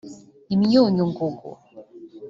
imyunyungugu 0.55 1.49